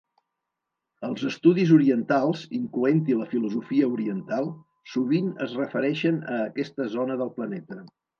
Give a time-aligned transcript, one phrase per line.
[1.07, 4.49] Els estudis orientals, incloent-hi la filosofia oriental,
[4.95, 7.79] sovint es refereixen a aquesta zona del planeta.